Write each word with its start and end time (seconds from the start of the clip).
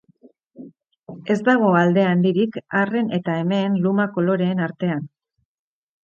Ez 1.33 1.37
dago 1.49 1.67
alde 1.81 2.05
handirik 2.11 2.57
arren 2.79 3.11
eta 3.17 3.35
emeen 3.41 3.75
luma-koloreen 3.83 4.63
artean. 4.69 5.05